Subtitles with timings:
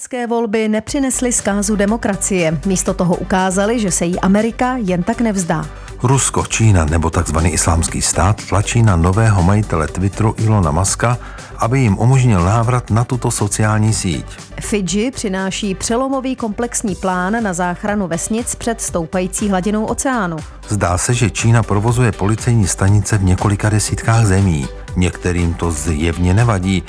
[0.00, 2.60] Americké volby nepřinesly zkázu demokracie.
[2.66, 5.66] Místo toho ukázali, že se jí Amerika jen tak nevzdá.
[6.02, 7.36] Rusko, Čína nebo tzv.
[7.44, 11.18] islámský stát tlačí na nového majitele Twitteru Ilona Maska,
[11.58, 14.26] aby jim umožnil návrat na tuto sociální síť.
[14.60, 20.36] Fidži přináší přelomový komplexní plán na záchranu vesnic před stoupající hladinou oceánu.
[20.68, 24.68] Zdá se, že Čína provozuje policejní stanice v několika desítkách zemí.
[24.96, 26.82] Některým to zjevně nevadí,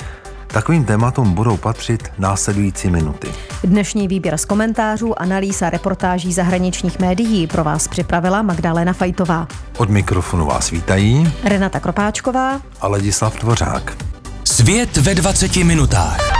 [0.52, 3.28] Takovým tématům budou patřit následující minuty.
[3.64, 9.48] Dnešní výběr z komentářů, analýz a reportáží zahraničních médií pro vás připravila Magdalena Fajtová.
[9.78, 13.96] Od mikrofonu vás vítají Renata Kropáčková a Ladislav Tvořák.
[14.44, 16.31] Svět ve 20 minutách.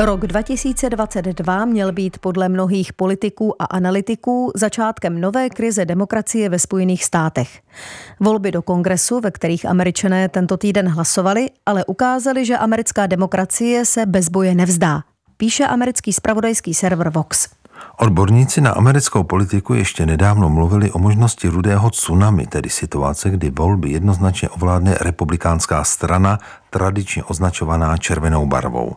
[0.00, 7.04] Rok 2022 měl být podle mnohých politiků a analytiků začátkem nové krize demokracie ve Spojených
[7.04, 7.60] státech.
[8.20, 14.06] Volby do kongresu, ve kterých američané tento týden hlasovali, ale ukázali, že americká demokracie se
[14.06, 15.02] bez boje nevzdá.
[15.36, 17.48] Píše americký spravodajský server Vox.
[17.96, 23.90] Odborníci na americkou politiku ještě nedávno mluvili o možnosti rudého tsunami, tedy situace, kdy volby
[23.90, 26.38] jednoznačně ovládne republikánská strana,
[26.70, 28.94] tradičně označovaná červenou barvou.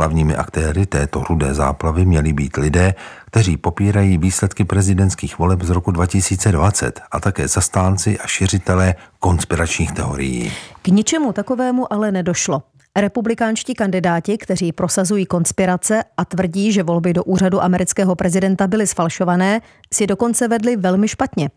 [0.00, 2.94] Hlavními aktéry této rudé záplavy měli být lidé,
[3.26, 10.52] kteří popírají výsledky prezidentských voleb z roku 2020 a také zastánci a šiřitelé konspiračních teorií.
[10.82, 12.62] K ničemu takovému ale nedošlo.
[12.96, 19.60] Republikánští kandidáti, kteří prosazují konspirace a tvrdí, že volby do úřadu amerického prezidenta byly sfalšované,
[19.94, 21.50] si dokonce vedli velmi špatně.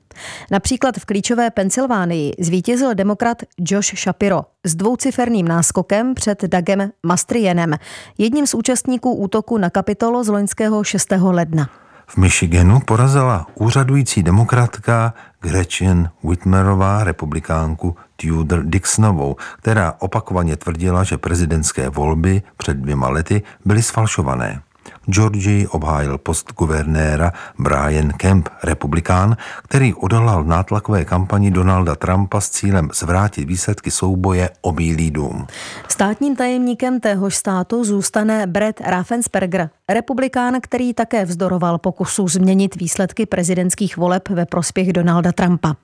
[0.51, 7.73] Například v klíčové Pensylvánii zvítězil demokrat Josh Shapiro s dvouciferným náskokem před Dagem Mastrienem,
[8.17, 11.13] jedním z účastníků útoku na kapitolo z loňského 6.
[11.21, 11.69] ledna.
[12.07, 15.13] V Michiganu porazila úřadující demokratka
[15.43, 23.83] Gretchen Whitmerová republikánku Tudor Dixonovou, která opakovaně tvrdila, že prezidentské volby před dvěma lety byly
[23.83, 24.61] sfalšované.
[25.05, 32.89] Georgii obhájil post guvernéra Brian Kemp, republikán, který odolal nátlakové kampani Donalda Trumpa s cílem
[32.93, 35.47] zvrátit výsledky souboje o Bílý dům.
[35.87, 43.97] Státním tajemníkem téhož státu zůstane Brett Raffensperger, republikán, který také vzdoroval pokusu změnit výsledky prezidentských
[43.97, 45.75] voleb ve prospěch Donalda Trumpa.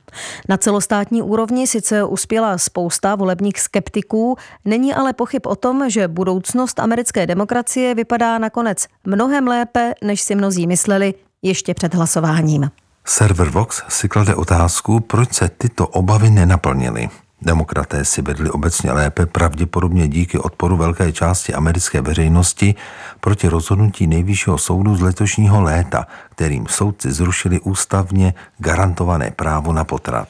[0.50, 6.80] Na celostátní úrovni sice uspěla spousta volebních skeptiků, není ale pochyb o tom, že budoucnost
[6.80, 12.72] americké demokracie vypadá nakonec mnohem lépe, než si mnozí mysleli ještě před hlasováním.
[13.06, 17.10] Server Vox si klade otázku, proč se tyto obavy nenaplnily.
[17.42, 22.76] Demokraté si vedli obecně lépe, pravděpodobně díky odporu velké části americké veřejnosti
[23.20, 26.08] proti rozhodnutí nejvyššího soudu z letošního léta,
[26.40, 30.28] kterým soudci zrušili ústavně garantované právo na potrat.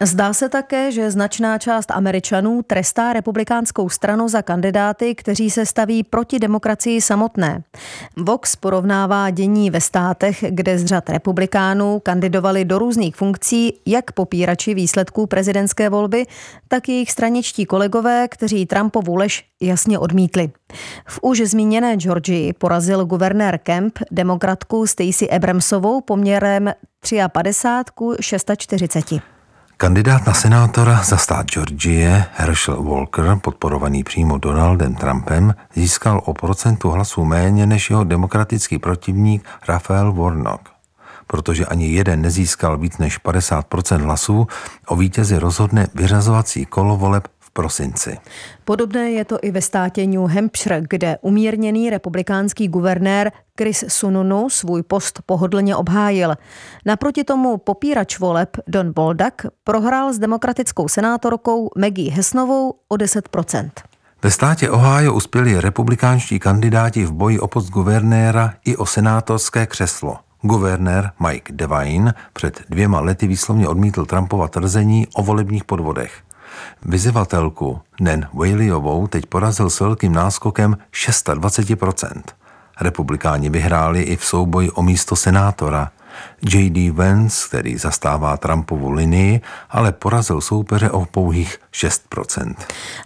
[0.00, 6.02] Zdá se také, že značná část Američanů trestá republikánskou stranu za kandidáty, kteří se staví
[6.02, 7.62] proti demokracii samotné.
[8.16, 14.74] Vox porovnává dění ve státech, kde z řad republikánů kandidovali do různých funkcí jak popírači
[14.74, 16.26] výsledků prezidentské volby,
[16.68, 20.50] tak jejich straničtí kolegové, kteří Trumpovu lež jasně odmítli.
[21.06, 26.72] V už zmíněné Georgii porazil guvernér Kemp demokratku Stacey Abramsovou poměrem
[27.32, 29.04] 53 ku 640.
[29.76, 36.90] Kandidát na senátora za stát Georgie Herschel Walker, podporovaný přímo Donaldem Trumpem, získal o procentu
[36.90, 40.72] hlasů méně než jeho demokratický protivník Rafael Warnock
[41.26, 44.46] protože ani jeden nezískal víc než 50% hlasů,
[44.86, 48.18] o vítězi rozhodne vyřazovací kolo voleb prosinci.
[48.64, 54.82] Podobné je to i ve státě New Hampshire, kde umírněný republikánský guvernér Chris Sununu svůj
[54.82, 56.34] post pohodlně obhájil.
[56.86, 63.70] Naproti tomu popírač voleb Don Boldak prohrál s demokratickou senátorkou Maggie Hesnovou o 10%.
[64.22, 70.16] Ve státě Ohio uspěli republikánští kandidáti v boji o post guvernéra i o senátorské křeslo.
[70.42, 76.12] Guvernér Mike Devine před dvěma lety výslovně odmítl Trumpova tvrzení o volebních podvodech.
[76.84, 82.22] Vyzivatelku Nen Whaleyovou teď porazil s velkým náskokem 26%.
[82.80, 85.90] Republikáni vyhráli i v souboji o místo senátora.
[86.52, 86.90] J.D.
[86.90, 89.40] Vance, který zastává Trumpovu linii,
[89.70, 92.54] ale porazil soupeře o pouhých 6%.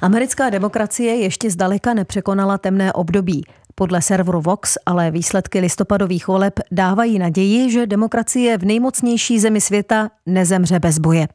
[0.01, 3.45] Americká demokracie ještě zdaleka nepřekonala temné období.
[3.75, 10.11] Podle serveru Vox ale výsledky listopadových voleb dávají naději, že demokracie v nejmocnější zemi světa
[10.27, 11.29] nezemře bez boje.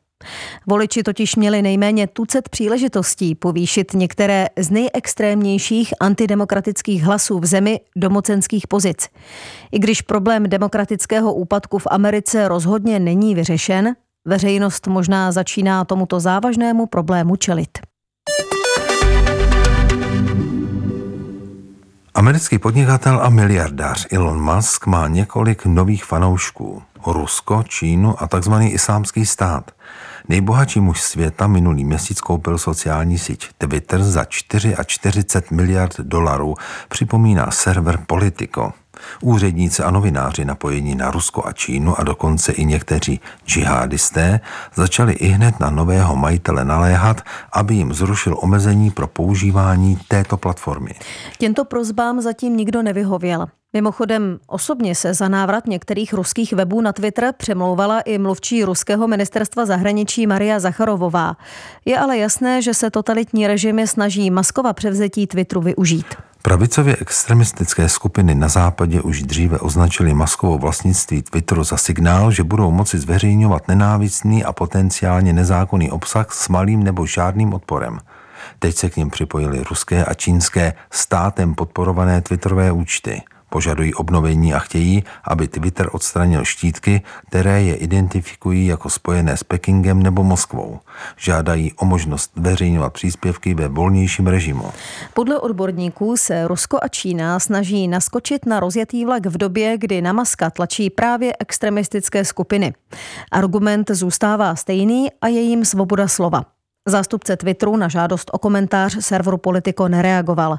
[0.67, 8.09] Voliči totiž měli nejméně tucet příležitostí povýšit některé z nejextrémnějších antidemokratických hlasů v zemi do
[8.09, 9.07] mocenských pozic.
[9.71, 13.95] I když problém demokratického úpadku v Americe rozhodně není vyřešen,
[14.25, 17.69] Veřejnost možná začíná tomuto závažnému problému čelit.
[22.13, 26.81] Americký podnikatel a miliardář Elon Musk má několik nových fanoušků.
[27.07, 28.53] Rusko, Čínu a tzv.
[28.61, 29.71] islámský stát.
[30.31, 36.55] Nejbohatší muž světa minulý měsíc koupil sociální síť Twitter za 44 miliard dolarů,
[36.89, 38.73] připomíná server Politico.
[39.21, 44.39] Úředníci a novináři napojení na Rusko a Čínu a dokonce i někteří džihadisté
[44.75, 47.21] začali i hned na nového majitele naléhat,
[47.53, 50.91] aby jim zrušil omezení pro používání této platformy.
[51.37, 53.47] Těmto prozbám zatím nikdo nevyhověl.
[53.73, 59.65] Mimochodem, osobně se za návrat některých ruských webů na Twitter přemlouvala i mluvčí ruského ministerstva
[59.65, 61.37] zahraničí Maria Zacharovová.
[61.85, 66.05] Je ale jasné, že se totalitní režimy snaží Maskova převzetí Twitteru využít.
[66.41, 72.71] Pravicově extremistické skupiny na západě už dříve označili Maskovo vlastnictví Twitteru za signál, že budou
[72.71, 77.99] moci zveřejňovat nenávistný a potenciálně nezákonný obsah s malým nebo žádným odporem.
[78.59, 83.21] Teď se k ním připojili ruské a čínské státem podporované Twitterové účty.
[83.51, 90.03] Požadují obnovení a chtějí, aby Twitter odstranil štítky, které je identifikují jako spojené s Pekingem
[90.03, 90.79] nebo Moskvou.
[91.17, 94.71] Žádají o možnost veřejňovat příspěvky ve volnějším režimu.
[95.13, 100.13] Podle odborníků se Rusko a Čína snaží naskočit na rozjetý vlak v době, kdy na
[100.13, 102.73] Maska tlačí právě extremistické skupiny.
[103.31, 106.45] Argument zůstává stejný a je jim svoboda slova.
[106.87, 110.57] Zástupce Twitteru na žádost o komentář serveru Politico nereagoval.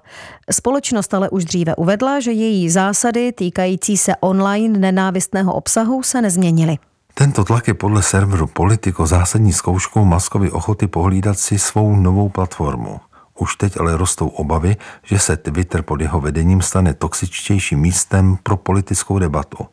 [0.51, 6.79] Společnost ale už dříve uvedla, že její zásady týkající se online nenávistného obsahu se nezměnily.
[7.15, 13.01] Tento tlak je podle serveru Politico zásadní zkouškou Maskovy ochoty pohlídat si svou novou platformu.
[13.39, 18.57] Už teď ale rostou obavy, že se Twitter pod jeho vedením stane toxičtějším místem pro
[18.57, 19.67] politickou debatu.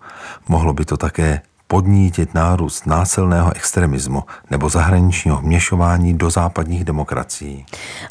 [0.47, 7.65] Mohlo by to také podnítit nárůst násilného extremismu nebo zahraničního vměšování do západních demokracií.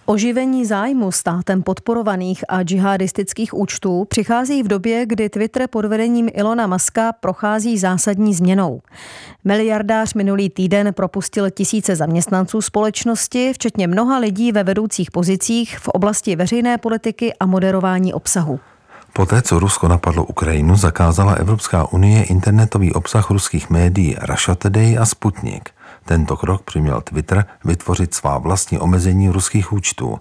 [0.06, 6.66] Oživení zájmu státem podporovaných a džihadistických účtů přichází v době, kdy Twitter pod vedením Ilona
[6.66, 8.81] Maska prochází zásadní změnou.
[9.44, 16.37] Miliardář minulý týden propustil tisíce zaměstnanců společnosti, včetně mnoha lidí ve vedoucích pozicích v oblasti
[16.37, 18.60] veřejné politiky a moderování obsahu.
[19.19, 25.06] Poté, co Rusko napadlo Ukrajinu, zakázala Evropská unie internetový obsah ruských médií Russia Today a
[25.06, 25.70] Sputnik.
[26.05, 30.20] Tento krok přiměl Twitter vytvořit svá vlastní omezení ruských účtů.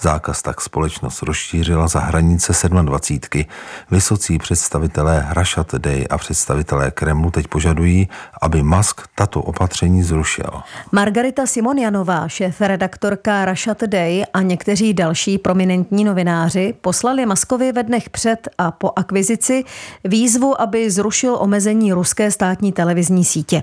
[0.00, 3.44] Zákaz tak společnost rozšířila za hranice 27.
[3.90, 8.08] Vysocí představitelé Russia Today a představitelé Kremlu teď požadují,
[8.42, 10.50] aby Musk tato opatření zrušil.
[10.92, 18.10] Margarita Simonianová, šéf redaktorka Russia Today a někteří další prominentní novináři poslali Maskovi ve dnech
[18.10, 19.64] před a po akvizici
[20.04, 23.62] výzvu, aby zrušil omezení ruské státní televizní sítě.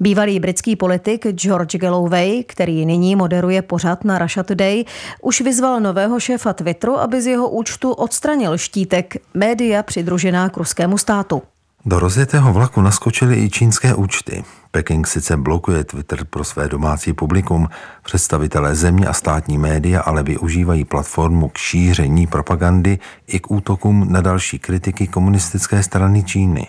[0.00, 4.84] Bývalý britský politik George Galloway, který nyní moderuje pořad na Russia Today,
[5.22, 10.98] už vyzval nového šéfa Twitteru, aby z jeho účtu odstranil štítek média přidružená k ruskému
[10.98, 11.42] státu.
[11.84, 14.44] Do rozjetého vlaku naskočily i čínské účty.
[14.70, 17.68] Peking sice blokuje Twitter pro své domácí publikum,
[18.04, 24.20] představitelé země a státní média ale využívají platformu k šíření propagandy i k útokům na
[24.20, 26.66] další kritiky komunistické strany Číny.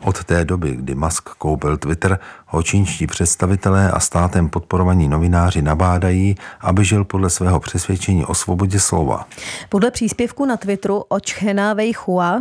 [0.00, 6.36] Od té doby, kdy Musk koupil Twitter, ho čínští představitelé a státem podporovaní novináři nabádají,
[6.60, 9.26] aby žil podle svého přesvědčení o svobodě slova.
[9.68, 11.74] Podle příspěvku na Twitteru od Chena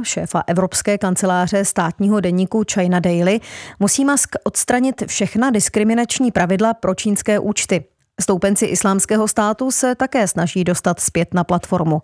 [0.03, 3.39] šéfa Evropské kanceláře státního deníku China Daily,
[3.79, 7.85] musí Musk odstranit všechna diskriminační pravidla pro čínské účty.
[8.21, 12.01] Stoupenci islámského státu se také snaží dostat zpět na platformu.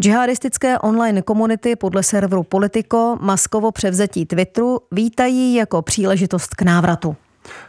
[0.00, 7.16] Džihadistické online komunity podle serveru Politico Maskovo převzetí Twitteru vítají jako příležitost k návratu.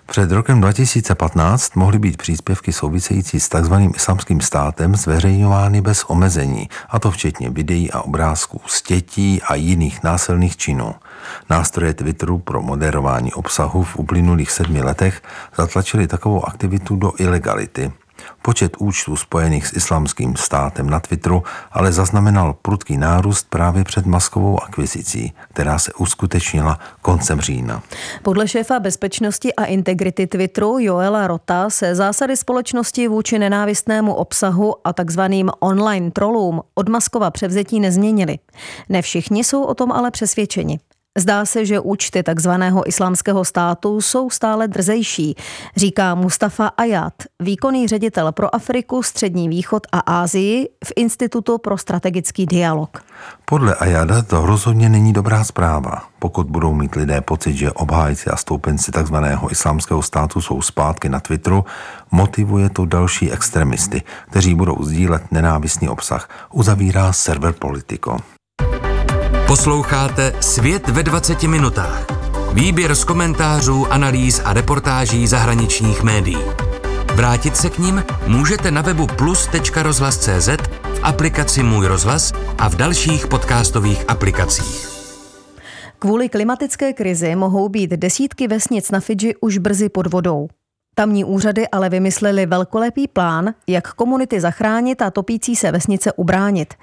[0.05, 3.73] Před rokem 2015 mohly být příspěvky související s tzv.
[3.95, 8.83] islamským státem zveřejňovány bez omezení, a to včetně videí a obrázků z
[9.47, 10.95] a jiných násilných činů.
[11.49, 15.21] Nástroje Twitteru pro moderování obsahu v uplynulých sedmi letech
[15.57, 17.91] zatlačili takovou aktivitu do ilegality–
[18.41, 24.63] Počet účtů spojených s islamským státem na Twitteru ale zaznamenal prudký nárůst právě před maskovou
[24.63, 27.83] akvizicí, která se uskutečnila koncem října.
[28.23, 34.93] Podle šéfa bezpečnosti a integrity Twitteru Joela Rota se zásady společnosti vůči nenávistnému obsahu a
[34.93, 38.39] takzvaným online trollům od Maskova převzetí nezměnily.
[38.89, 40.79] Ne všichni jsou o tom ale přesvědčeni.
[41.17, 45.35] Zdá se, že účty takzvaného islámského státu jsou stále drzejší,
[45.75, 52.45] říká Mustafa Ayat, výkonný ředitel pro Afriku, Střední východ a Ázii v Institutu pro strategický
[52.45, 53.03] dialog.
[53.45, 56.03] Podle Ayada to rozhodně není dobrá zpráva.
[56.19, 61.19] Pokud budou mít lidé pocit, že obhájci a stoupenci takzvaného islámského státu jsou zpátky na
[61.19, 61.65] Twitteru,
[62.11, 68.17] motivuje to další extremisty, kteří budou sdílet nenávistný obsah, uzavírá server Politico.
[69.47, 72.05] Posloucháte Svět ve 20 minutách.
[72.53, 76.37] Výběr z komentářů, analýz a reportáží zahraničních médií.
[77.15, 80.47] Vrátit se k ním můžete na webu plus.rozhlas.cz,
[80.93, 84.87] v aplikaci Můj rozhlas a v dalších podcastových aplikacích.
[85.99, 90.47] Kvůli klimatické krizi mohou být desítky vesnic na Fidži už brzy pod vodou.
[90.95, 96.73] Tamní úřady ale vymysleli velkolepý plán, jak komunity zachránit a topící se vesnice ubránit.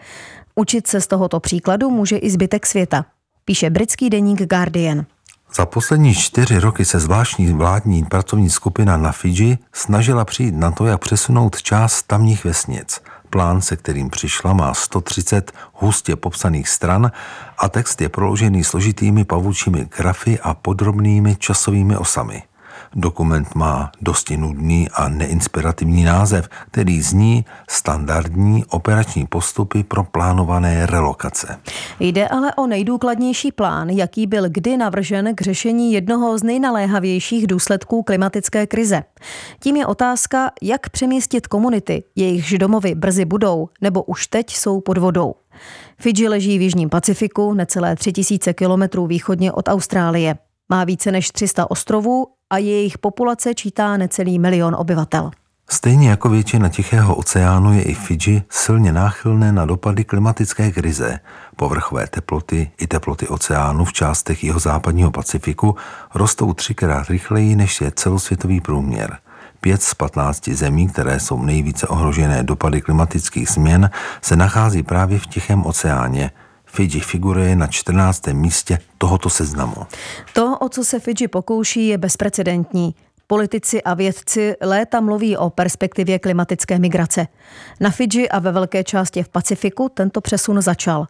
[0.56, 3.04] Učit se z tohoto příkladu může i zbytek světa,
[3.44, 5.06] píše britský deník Guardian.
[5.56, 10.86] Za poslední čtyři roky se zvláštní vládní pracovní skupina na Fidži snažila přijít na to,
[10.86, 13.00] jak přesunout část tamních vesnic.
[13.30, 17.12] Plán, se kterým přišla, má 130 hustě popsaných stran
[17.58, 22.42] a text je proložený složitými pavučími grafy a podrobnými časovými osami.
[22.96, 31.58] Dokument má dosti nudný a neinspirativní název, který zní standardní operační postupy pro plánované relokace.
[32.00, 38.02] Jde ale o nejdůkladnější plán, jaký byl kdy navržen k řešení jednoho z nejnaléhavějších důsledků
[38.02, 39.02] klimatické krize.
[39.60, 44.98] Tím je otázka, jak přemístit komunity, jejichž domovy brzy budou nebo už teď jsou pod
[44.98, 45.34] vodou.
[45.98, 50.36] Fidži leží v Jižním Pacifiku, necelé 3000 kilometrů východně od Austrálie.
[50.68, 55.30] Má více než 300 ostrovů a jejich populace čítá necelý milion obyvatel.
[55.70, 61.20] Stejně jako většina Tichého oceánu je i Fidži silně náchylné na dopady klimatické krize.
[61.56, 65.76] Povrchové teploty i teploty oceánu v částech jeho západního Pacifiku
[66.14, 69.18] rostou třikrát rychleji, než je celosvětový průměr.
[69.60, 73.90] Pět z 15 zemí, které jsou nejvíce ohrožené dopady klimatických změn,
[74.22, 76.30] se nachází právě v Tichém oceáně–
[76.74, 78.26] Fidži figuruje na 14.
[78.26, 79.76] místě tohoto seznamu.
[80.32, 82.94] To, o co se Fidži pokouší, je bezprecedentní.
[83.26, 87.26] Politici a vědci léta mluví o perspektivě klimatické migrace.
[87.80, 91.06] Na Fidži a ve velké části v Pacifiku tento přesun začal.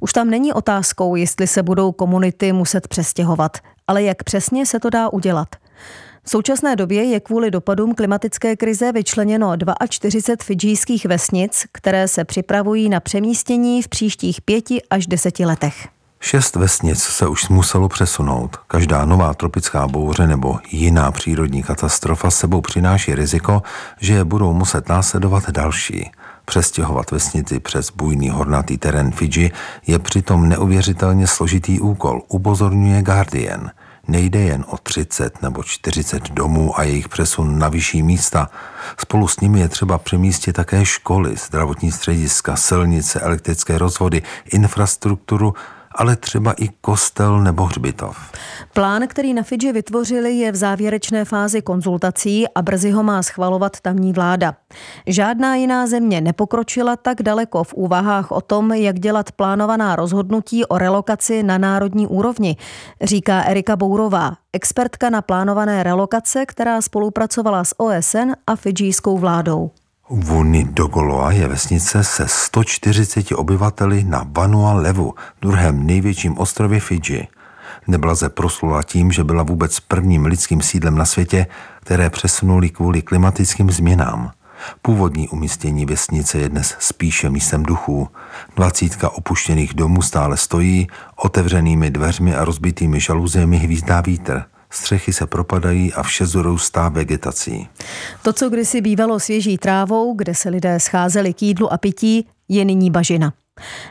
[0.00, 4.90] Už tam není otázkou, jestli se budou komunity muset přestěhovat, ale jak přesně se to
[4.90, 5.48] dá udělat.
[6.26, 9.56] V současné době je kvůli dopadům klimatické krize vyčleněno
[9.88, 15.88] 42 fidžijských vesnic, které se připravují na přemístění v příštích pěti až deseti letech.
[16.20, 18.56] Šest vesnic se už muselo přesunout.
[18.56, 23.62] Každá nová tropická bouře nebo jiná přírodní katastrofa sebou přináší riziko,
[24.00, 26.10] že je budou muset následovat další.
[26.44, 29.50] Přestěhovat vesnici přes bujný hornatý terén Fidži
[29.86, 33.70] je přitom neuvěřitelně složitý úkol, upozorňuje Guardian–
[34.08, 38.50] Nejde jen o 30 nebo 40 domů a jejich přesun na vyšší místa.
[38.98, 45.54] Spolu s nimi je třeba přemístit také školy, zdravotní střediska, silnice, elektrické rozvody, infrastrukturu
[45.94, 48.16] ale třeba i kostel nebo hřbitov.
[48.72, 53.80] Plán, který na Fidži vytvořili, je v závěrečné fázi konzultací a brzy ho má schvalovat
[53.80, 54.54] tamní vláda.
[55.06, 60.78] Žádná jiná země nepokročila tak daleko v úvahách o tom, jak dělat plánovaná rozhodnutí o
[60.78, 62.56] relokaci na národní úrovni,
[63.02, 69.70] říká Erika Bourová, expertka na plánované relokace, která spolupracovala s OSN a fidžijskou vládou.
[70.10, 77.28] Vuni Dogoloa je vesnice se 140 obyvateli na Vanua Levu, druhém největším ostrově Fidži.
[77.86, 81.46] Neblaze proslula tím, že byla vůbec prvním lidským sídlem na světě,
[81.80, 84.30] které přesunuli kvůli klimatickým změnám.
[84.82, 88.08] Původní umístění vesnice je dnes spíše místem duchů.
[88.56, 95.92] Dvacítka opuštěných domů stále stojí, otevřenými dveřmi a rozbitými žaluzemi hvízdá vítr– Střechy se propadají
[95.92, 97.68] a vše zroustá vegetací.
[98.22, 102.64] To, co kdysi bývalo svěží trávou, kde se lidé scházeli k jídlu a pití, je
[102.64, 103.32] nyní bažina.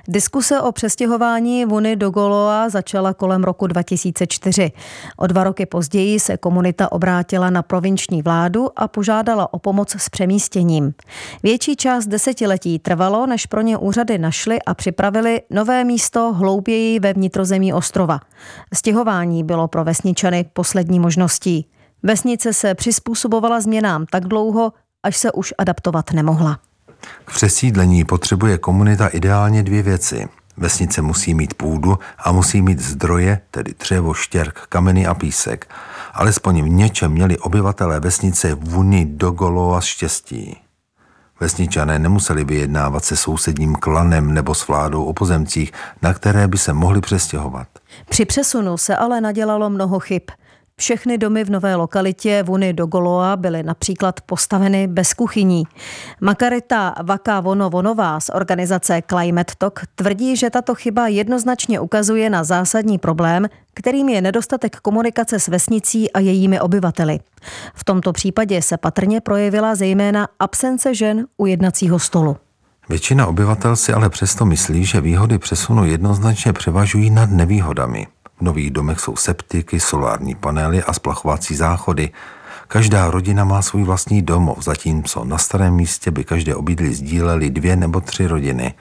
[0.08, 4.72] Diskuse o přestěhování Vuny do Goloa začala kolem roku 2004.
[5.18, 10.10] O dva roky později se komunita obrátila na provinční vládu a požádala o pomoc s
[10.10, 10.94] přemístěním.
[11.44, 17.14] Větší část desetiletí trvalo, než pro ně úřady našly a připravili nové místo hlouběji ve
[17.14, 18.20] vnitrozemí ostrova.
[18.74, 21.66] Stěhování bylo pro vesničany poslední možností.
[22.04, 26.60] Vesnice se přizpůsobovala změnám tak dlouho, až se už adaptovat nemohla.
[27.26, 30.28] K přesídlení potřebuje komunita ideálně dvě věci.
[30.58, 35.70] Vesnice musí mít půdu a musí mít zdroje, tedy dřevo, štěrk, kameny a písek.
[36.14, 40.58] Alespoň v něčem měli obyvatelé vesnice Vuni Dogolova štěstí.
[41.40, 46.74] Vesničané nemuseli vyjednávat se sousedním klanem nebo s vládou o pozemcích, na které by se
[46.74, 47.68] mohli přestěhovat.
[48.10, 50.22] Při přesunu se ale nadělalo mnoho chyb.
[50.78, 55.64] Všechny domy v nové lokalitě Vuny do Goloa byly například postaveny bez kuchyní.
[56.22, 62.44] Makarita Vaka Vono Vonová z organizace Climate Talk tvrdí, že tato chyba jednoznačně ukazuje na
[62.44, 67.20] zásadní problém, kterým je nedostatek komunikace s vesnicí a jejími obyvateli.
[67.74, 72.38] V tomto případě se patrně projevila zejména absence žen u jednacího stolu.
[72.90, 78.08] Většina obyvatel si ale přesto myslí, že výhody přesunu jednoznačně převažují nad nevýhodami.
[78.44, 82.12] Nových domech jsou septiky, solární panely a splachovací záchody.
[82.68, 87.76] Každá rodina má svůj vlastní domov, zatímco na starém místě by každé obydlí sdíleli dvě
[87.76, 88.74] nebo tři rodiny.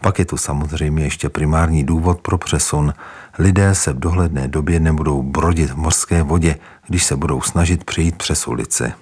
[0.00, 2.92] Pak je tu samozřejmě ještě primární důvod pro přesun.
[3.38, 6.56] Lidé se v dohledné době nebudou brodit v mořské vodě,
[6.88, 8.92] když se budou snažit přejít přes ulici.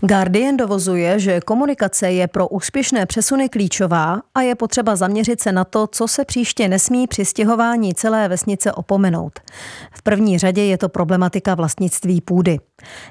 [0.00, 5.64] Guardian dovozuje, že komunikace je pro úspěšné přesuny klíčová a je potřeba zaměřit se na
[5.64, 9.40] to, co se příště nesmí při stěhování celé vesnice opomenout.
[9.92, 12.58] V první řadě je to problematika vlastnictví půdy.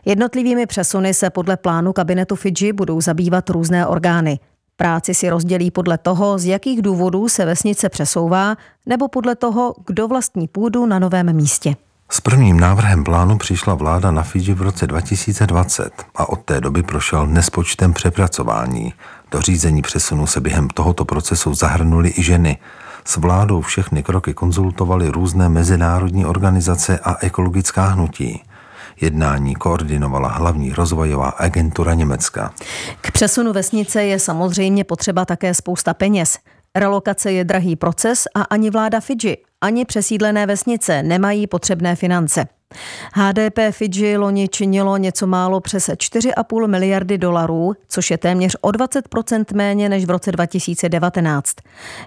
[0.05, 4.39] Jednotlivými přesuny se podle plánu kabinetu Fidži budou zabývat různé orgány.
[4.81, 10.07] Práci si rozdělí podle toho, z jakých důvodů se vesnice přesouvá, nebo podle toho, kdo
[10.07, 11.75] vlastní půdu na novém místě.
[12.09, 16.83] S prvním návrhem plánu přišla vláda na Fidži v roce 2020 a od té doby
[16.83, 18.93] prošel nespočtem přepracování.
[19.31, 22.57] Do řízení přesunu se během tohoto procesu zahrnuli i ženy.
[23.05, 28.43] S vládou všechny kroky konzultovaly různé mezinárodní organizace a ekologická hnutí.
[29.01, 32.53] Jednání koordinovala hlavní rozvojová agentura Německa.
[33.01, 36.37] K přesunu vesnice je samozřejmě potřeba také spousta peněz.
[36.75, 42.47] Relokace je drahý proces a ani vláda Fidži, ani přesídlené vesnice nemají potřebné finance.
[43.13, 49.45] HDP Fidži loni činilo něco málo přes 4,5 miliardy dolarů, což je téměř o 20%
[49.55, 51.55] méně než v roce 2019.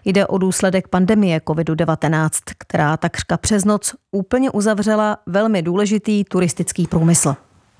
[0.05, 7.35] Jde o důsledek pandemie COVID-19, která takřka přes noc úplně uzavřela velmi důležitý turistický průmysl.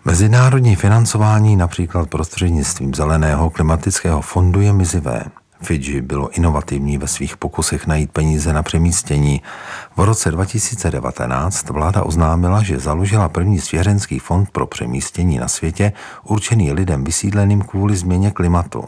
[0.05, 5.25] Mezinárodní financování například prostřednictvím Zeleného klimatického fondu je mizivé.
[5.65, 9.43] Fidži bylo inovativní ve svých pokusech najít peníze na přemístění.
[9.97, 15.93] V roce 2019 vláda oznámila, že založila první svěřenský fond pro přemístění na světě
[16.25, 18.85] určený lidem vysídleným kvůli změně klimatu.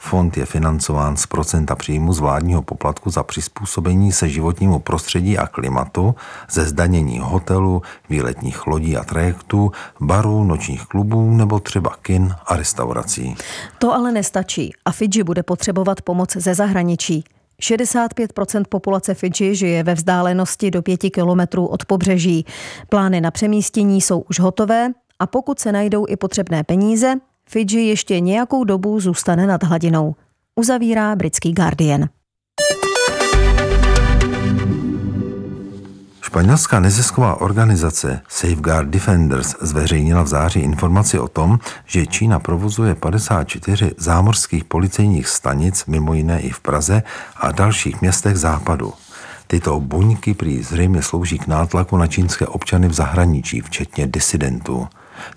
[0.00, 5.46] Fond je financován z procenta příjmu z vládního poplatku za přizpůsobení se životnímu prostředí a
[5.46, 6.14] klimatu,
[6.50, 13.36] ze zdanění hotelu, výletních lodí a trajektů, barů, nočních klubů nebo třeba kin a restaurací.
[13.78, 17.24] To ale nestačí a Fidži bude potřebovat pomoc ze zahraničí.
[17.62, 22.46] 65% populace Fidži žije ve vzdálenosti do 5 kilometrů od pobřeží.
[22.88, 27.14] Plány na přemístění jsou už hotové a pokud se najdou i potřebné peníze,
[27.50, 30.14] Fidži ještě nějakou dobu zůstane nad hladinou.
[30.56, 32.08] Uzavírá britský Guardian.
[36.22, 43.92] Španělská nezisková organizace Safeguard Defenders zveřejnila v září informaci o tom, že Čína provozuje 54
[43.96, 47.02] zámořských policejních stanic, mimo jiné i v Praze
[47.36, 48.92] a dalších městech západu.
[49.46, 54.88] Tyto buňky prý zřejmě slouží k nátlaku na čínské občany v zahraničí, včetně disidentů.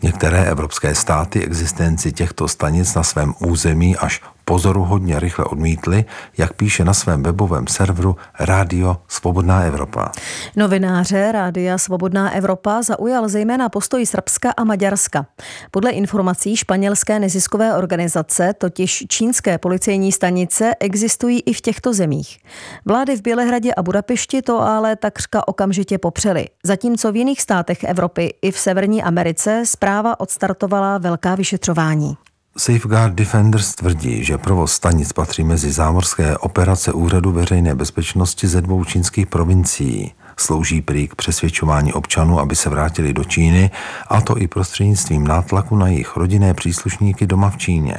[0.02, 6.06] Některé evropské státy existenci těchto stanic na svém území až pozoruhodně rychle odmítli,
[6.38, 10.12] jak píše na svém webovém serveru Rádio Svobodná Evropa.
[10.56, 15.26] Novináře Rádia Svobodná Evropa zaujal zejména postoj Srbska a Maďarska.
[15.72, 22.40] Podle informací španělské neziskové organizace, totiž čínské policejní stanice, existují i v těchto zemích.
[22.86, 26.46] Vlády v Bělehradě a Budapešti to ale takřka okamžitě popřely.
[26.64, 32.18] Zatímco v jiných státech Evropy i v Severní Americe zpráva odstartovala velká vyšetřování.
[32.58, 38.84] Safeguard Defenders tvrdí, že provoz stanic patří mezi zámořské operace Úřadu veřejné bezpečnosti ze dvou
[38.84, 40.14] čínských provincií.
[40.38, 43.72] Slouží prý k přesvědčování občanů, aby se vrátili do Číny,
[44.08, 47.96] a to i prostřednictvím nátlaku na jejich rodinné příslušníky doma v Číně.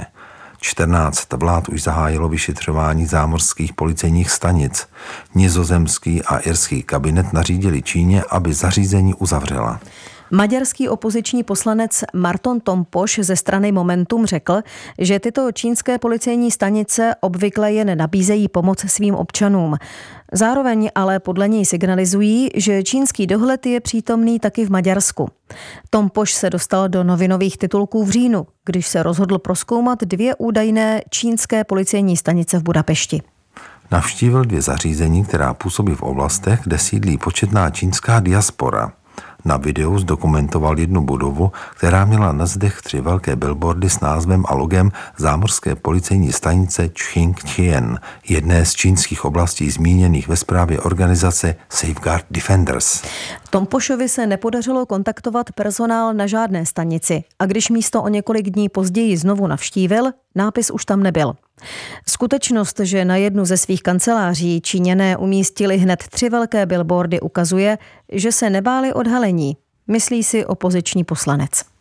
[0.61, 4.89] 14 vlád už zahájilo vyšetřování zámořských policejních stanic.
[5.35, 9.81] Nizozemský a irský kabinet nařídili Číně, aby zařízení uzavřela.
[10.35, 14.61] Maďarský opoziční poslanec Marton Tompoš ze strany Momentum řekl,
[14.99, 19.77] že tyto čínské policejní stanice obvykle jen nabízejí pomoc svým občanům.
[20.33, 25.29] Zároveň ale podle něj signalizují, že čínský dohled je přítomný taky v Maďarsku.
[25.91, 31.65] Tompoš se dostal do novinových titulků v říjnu, když se rozhodl proskoumat dvě údajné čínské
[31.65, 33.23] policejní stanice v Budapešti.
[33.91, 38.93] Navštívil dvě zařízení, která působí v oblastech, kde sídlí početná čínská diaspora–
[39.45, 44.55] Na videu zdokumentoval jednu budovu, která měla na zdech tři velké billboardy s názvem a
[44.55, 47.41] logem zámořské policejní stanice Ching
[48.29, 53.03] jedné z čínských oblastí zmíněných ve zprávě organizace Safeguard Defenders.
[53.51, 59.17] Tompošovi se nepodařilo kontaktovat personál na žádné stanici a když místo o několik dní později
[59.17, 61.35] znovu navštívil, nápis už tam nebyl.
[62.09, 67.79] Skutečnost, že na jednu ze svých kanceláří Číňané umístili hned tři velké billboardy, ukazuje,
[68.13, 69.57] že se nebáli odhalení,
[69.89, 71.73] myslí si opoziční poslanec.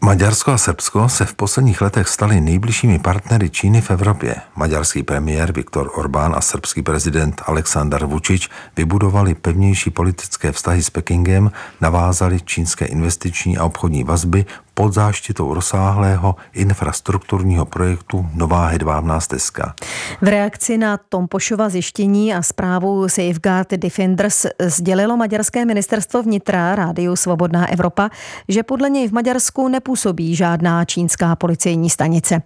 [0.00, 4.34] Maďarsko a Srbsko se v posledních letech staly nejbližšími partnery Číny v Evropě.
[4.56, 11.50] Maďarský premiér Viktor Orbán a srbský prezident Aleksandar Vučić vybudovali pevnější politické vztahy s Pekingem,
[11.80, 14.46] navázali čínské investiční a obchodní vazby,
[14.78, 19.74] pod záštitou rozsáhlého infrastrukturního projektu Nová hedvábná stezka.
[20.22, 27.72] V reakci na Tompošova zjištění a zprávu Safeguard Defenders sdělilo maďarské ministerstvo vnitra Rádiu Svobodná
[27.72, 28.10] Evropa,
[28.48, 32.42] že podle něj v Maďarsku nepůsobí žádná čínská policejní stanice.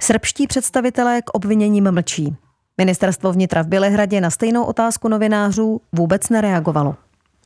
[0.00, 2.36] Srbští představitelé k obviněním mlčí.
[2.78, 6.94] Ministerstvo vnitra v Bělehradě na stejnou otázku novinářů vůbec nereagovalo.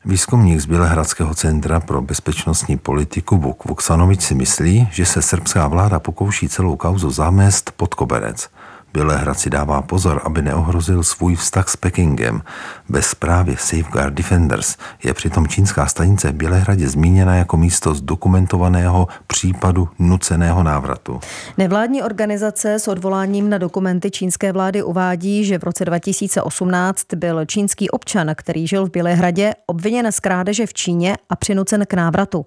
[0.07, 6.01] Výzkumník z Bělehradského centra pro bezpečnostní politiku Vuk Vuksanovič si myslí, že se srbská vláda
[6.01, 8.49] pokouší celou kauzu zamést pod koberec.
[8.93, 12.43] Bělehrad si dává pozor, aby neohrozil svůj vztah s Pekingem.
[12.89, 19.89] Bez zprávy Safeguard Defenders je přitom čínská stanice v Bělehradě zmíněna jako místo zdokumentovaného případu
[19.99, 21.21] nuceného návratu.
[21.59, 27.91] Nevládní organizace s odvoláním na dokumenty čínské vlády uvádí, že v roce 2018 byl čínský
[27.91, 32.47] občan, který žil v Bělehradě, obviněn z krádeže v Číně a přinucen k návratu.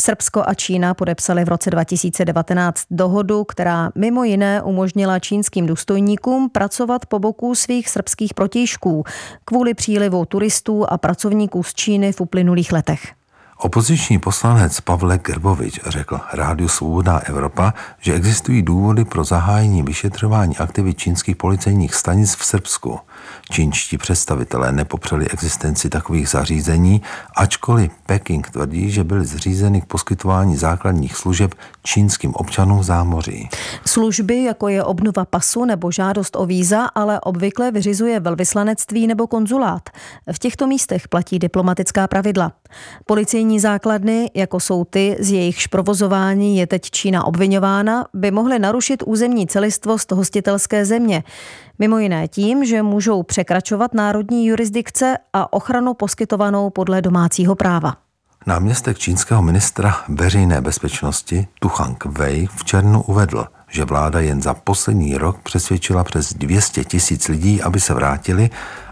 [0.00, 7.06] Srbsko a Čína podepsali v roce 2019 dohodu, která mimo jiné umožnila čínským důstojníkům pracovat
[7.06, 9.04] po boku svých srbských protějšků
[9.44, 13.19] kvůli přílivu turistů a pracovníků z Číny v uplynulých letech.
[13.62, 20.98] Opoziční poslanec Pavle Gerbovič řekl Rádiu Svobodná Evropa, že existují důvody pro zahájení vyšetřování aktivit
[20.98, 22.98] čínských policejních stanic v Srbsku.
[23.50, 27.02] Čínští představitelé nepopřeli existenci takových zařízení,
[27.36, 33.48] ačkoliv Peking tvrdí, že byly zřízeny k poskytování základních služeb čínským občanům zámoří.
[33.86, 39.90] Služby, jako je obnova pasu nebo žádost o víza, ale obvykle vyřizuje velvyslanectví nebo konzulát.
[40.32, 42.52] V těchto místech platí diplomatická pravidla.
[43.06, 49.02] Policejní základny, jako jsou ty, z jejichž provozování je teď Čína obvinována, by mohly narušit
[49.06, 51.24] územní celistvost hostitelské země.
[51.78, 57.96] Mimo jiné tím, že můžou překračovat národní jurisdikce a ochranu poskytovanou podle domácího práva.
[58.46, 65.16] Náměstek čínského ministra veřejné bezpečnosti Tuchang Wei v černu uvedl, že vláda jen za poslední
[65.16, 68.50] rok přesvědčila přes 200 tisíc lidí, aby se vrátili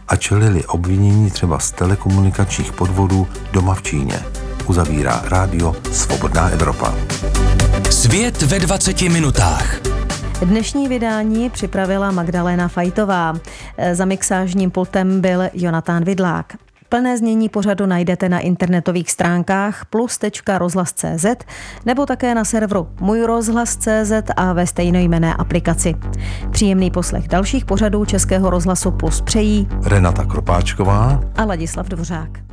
[0.09, 4.21] a čelili obvinění třeba z telekomunikačních podvodů doma v Číně.
[4.69, 6.95] Uzavírá rádio Svobodná Evropa.
[7.91, 9.81] Svět ve 20 minutách.
[10.45, 13.35] Dnešní vydání připravila Magdalena Fajtová.
[13.93, 16.57] Za mixážním pultem byl Jonatán Vidlák.
[16.89, 21.27] Plné znění pořadu najdete na internetových stránkách plus.rozhlas.cz
[21.87, 25.95] nebo také na serveru můjrozhlas.cz a ve stejnojmené aplikaci.
[26.51, 32.49] Příjemný poslech dalších pořadů Českého rozhlasu Plus přejí Renata Kropáčková a Ladislav Dvořák.